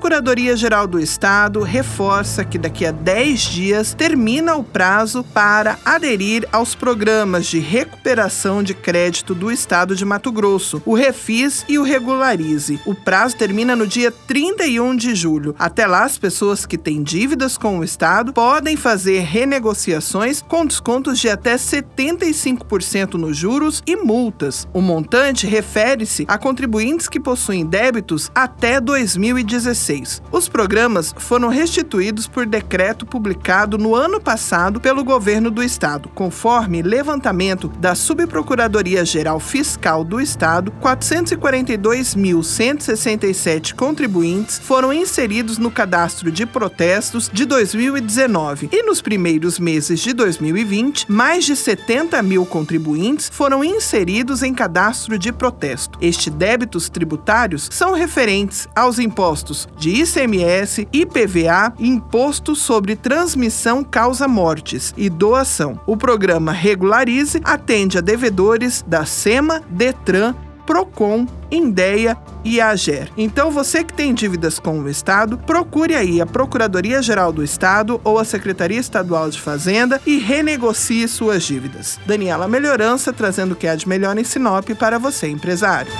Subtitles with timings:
[0.00, 6.74] Procuradoria-Geral do Estado reforça que daqui a 10 dias termina o prazo para aderir aos
[6.74, 12.80] programas de recuperação de crédito do Estado de Mato Grosso, o Refis e o Regularize.
[12.86, 15.54] O prazo termina no dia 31 de julho.
[15.58, 21.18] Até lá, as pessoas que têm dívidas com o Estado podem fazer renegociações com descontos
[21.18, 24.66] de até 75% nos juros e multas.
[24.72, 29.89] O montante refere-se a contribuintes que possuem débitos até 2019.
[29.90, 30.22] 2016.
[30.30, 36.80] Os programas foram restituídos por decreto publicado no ano passado pelo governo do estado, conforme
[36.82, 47.44] levantamento da Subprocuradoria-Geral Fiscal do Estado, 442.167 contribuintes foram inseridos no cadastro de protestos de
[47.44, 54.54] 2019 e nos primeiros meses de 2020, mais de 70 mil contribuintes foram inseridos em
[54.54, 55.98] cadastro de protesto.
[56.00, 64.92] Estes débitos tributários são referentes aos impostos de ICMS, IPVA Imposto sobre Transmissão Causa Mortes
[64.94, 65.80] e Doação.
[65.86, 73.10] O programa Regularize atende a devedores da SEMA, DETRAN, PROCON, INDEA e AGER.
[73.16, 78.18] Então, você que tem dívidas com o Estado, procure aí a Procuradoria-Geral do Estado ou
[78.18, 81.98] a Secretaria Estadual de Fazenda e renegocie suas dívidas.
[82.06, 85.90] Daniela Melhorança trazendo o que há de melhor em Sinop para você, empresário.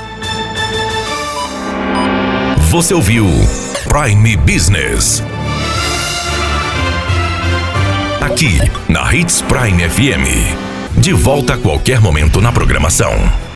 [2.70, 3.26] Você ouviu
[3.88, 5.22] Prime Business.
[8.20, 11.00] Aqui, na Hits Prime FM.
[11.00, 13.49] De volta a qualquer momento na programação.